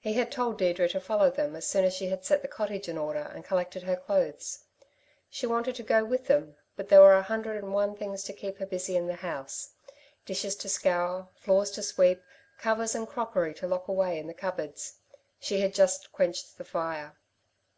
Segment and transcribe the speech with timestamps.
[0.00, 2.90] He had told Deirdre to follow them as soon as she had set the cottage
[2.90, 4.62] in order and collected her clothes.
[5.30, 8.34] She wanted to go with them, but there were a hundred and one things to
[8.34, 9.70] keep her busy in the house
[10.26, 12.20] dishes to scour, floors to sweep,
[12.58, 14.98] covers and crockery to lock away in the cupboards.
[15.40, 17.16] She had just quenched the fire.